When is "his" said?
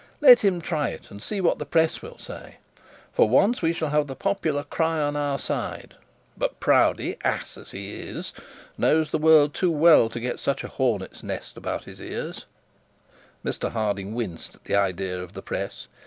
11.83-12.01